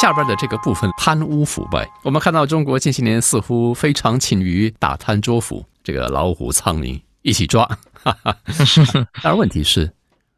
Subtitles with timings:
[0.00, 7.64] 下边的这个部分贪污腐败，我们看到中国近些年似乎非常勤于打贪捉腐，这个老虎苍蝇一起抓。
[8.02, 8.36] 哈哈
[9.22, 9.92] 但问题是，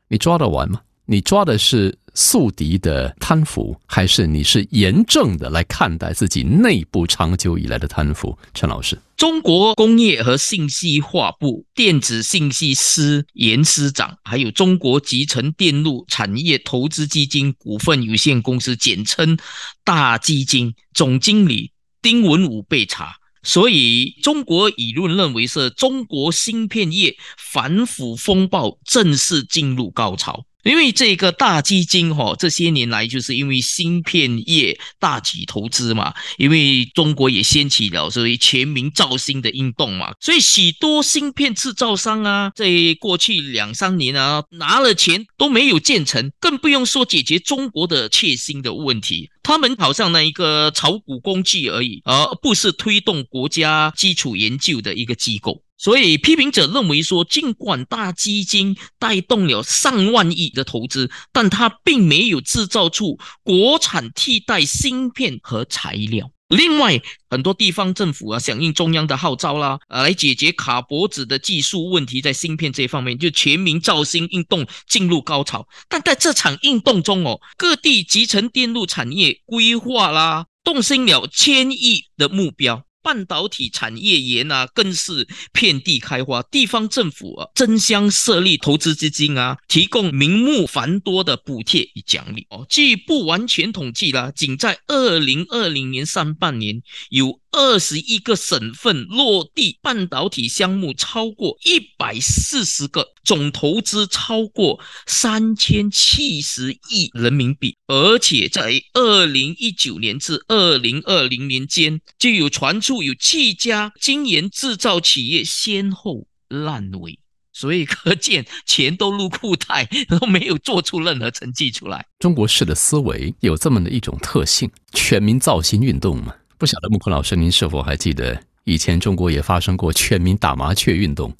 [0.08, 0.80] 你抓得完吗？
[1.04, 8.36] 你抓的是宿敌的贪腐，还是你是严正的来看待自己内部长久以来的贪腐？
[8.52, 19.38] 陈老师，中国工业和信息化部电子信息司严司长，还有中国集成电路产业投资基金股份有限公司（简称
[19.84, 21.72] 大基金）总经理
[22.02, 30.44] 丁文武被查，所以中国舆论认为是中国芯片业反腐风暴正式进入高潮。
[30.62, 42.66] 因为这个大基金哈，这些年来就是因为芯片业大举投资嘛，因为中国也掀起了所谓全民造芯的运动嘛，所以许多芯片制造商啊，在
[43.00, 49.30] 过去两三年啊，拿了钱都没有建成，更不用说解决中国的切芯的问题。
[49.42, 55.62] 他们好像那一个炒股工具而已，而不是推动国家基础研究的一个机构。
[55.76, 66.30] 所以，批评者认为说，尽管大基金带动了上万亿的投资，但它并没有制造出国产替代芯片和材料。
[66.52, 67.00] 另外，
[67.30, 75.66] 很多地方政府啊，响应中央的号召啦，呃，来解决卡脖子的技术问题，在芯片这方面，就全民造芯运动进入高潮。
[75.88, 82.84] 但在这场运动中哦，各地集成电路产业规划啦，动心了千亿的目标。
[83.02, 86.42] 半导体产业园啊，更是遍地开花。
[86.44, 92.66] 地方政府啊，争相设立投资基金啊，提供名目繁多的补贴与奖励哦。
[92.68, 97.42] 据不完全统计啦，仅在二零二零年上半年有。
[97.54, 107.76] 二十一个省份落地半导体项目超过一百四十个，总投资超过三千七十亿人民币。
[107.86, 117.20] 而且在二零一九年至二零二零年间，就有传出有七家精研制造企业先后烂尾。
[117.54, 122.06] 所以可见，钱都入库袋，都没有做出任何成绩出来。
[122.18, 126.34] 中国式的思维有这么的一种特性：全民造星运动嘛。
[126.56, 131.36] 不晓得木坤老师，您是否还记得以前中国也发生过全民打麻雀运动，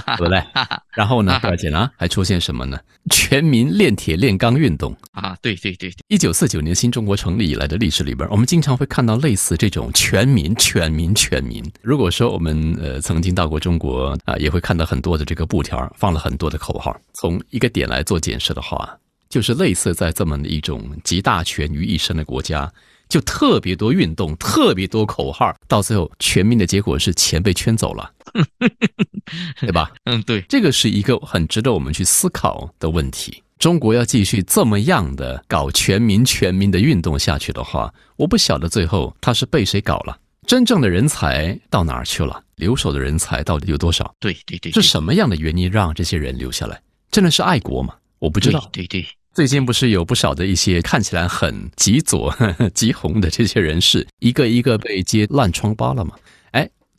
[0.18, 0.42] 对不对？
[0.94, 2.78] 然后呢，而且呢，还出现什么呢？
[3.10, 5.36] 全民炼铁炼钢运动啊！
[5.42, 11.62] 对对对，一九四九年新中国成立以来的历史里边，我们经常会看到类似这种全民、全民、全民。
[11.82, 16.96] 如果说我们呃曾经到过中国啊，也会看到很多的这个布条，放了很多的口号。
[17.12, 22.72] 从一个点来做解释的话，就是类似在这么的一种集大权于一身的国家。
[23.06, 28.10] 就特别多运动，特别多口号，到最后全民的结果是钱被圈走了，
[29.60, 29.90] 对吧？
[30.04, 33.42] 嗯，对，这个是一个很值得我们去思考的问题。
[33.58, 42.42] 中国要继续这么样的搞全民全民的运动下去的话，我不晓得最后他是被谁搞了，真正的人才到哪儿去了？
[42.56, 44.12] 留守的人才到底有多少？
[44.20, 46.80] 对对对，是什么样的原因让这些人留下来？
[47.10, 47.94] 真的是爱国吗？
[48.18, 48.68] 我不知道。
[48.72, 49.06] 对对。
[49.32, 52.32] 最近不是有不少的一些看起来很极左、
[52.72, 56.12] 极红的这些人士，一个一个被揭烂疮疤了吗？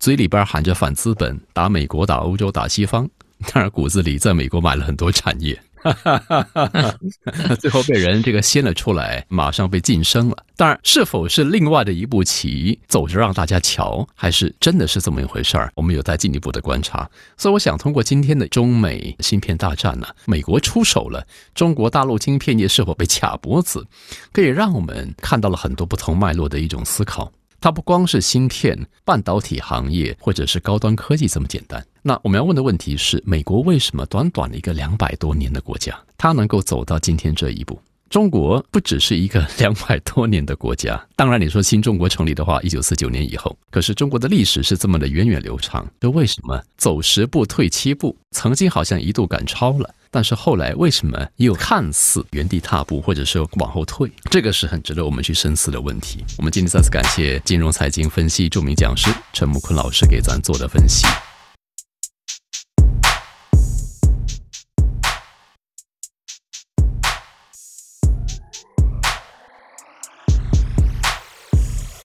[0.06, 3.10] 嘴里边喊着反资本，打美国、打欧洲、打西方，
[3.52, 5.60] 当然骨子里在美国买了很多产业。
[5.78, 7.56] 哈哈哈哈哈！
[7.60, 10.38] 最后被人这个掀了出来，马上被晋升了。
[10.56, 15.72] 当然，是否是另外的一步棋走着让大家瞧，还是真的是这么一回事儿？
[15.74, 17.10] 我们有待进一步的观察。
[17.36, 23.84] 所以，我想通过今天的中美芯片大战呢，美国出手了，中国大陆晶片业是否被卡脖子，
[24.32, 27.32] 可以让我们看到了很多不同脉络的一种思考。
[27.60, 31.84] 它不光是芯片、半导体行业，或者是高端科技这么简单。
[32.02, 37.80] 那我们要问的问题是：美国为什么短短的一个两百多年的国家，它能够走到今天这一步？
[38.10, 48.16] 中国不只是一个两百多年的国家，当然你说新中国成立的话，一九四九年以后，可是中国的历史是这么的源远流长，这为什么走十步退七步？
[48.32, 49.94] 曾经好像一度赶超了。
[50.12, 54.10] 但是后来为什么又看似原地踏步，或者是往后退？
[54.32, 56.24] 这个是很值得我们去深思的问题。
[56.38, 61.06] 我们今天再次感谢金融财经分析著名讲师陈木坤老师给咱做的分析。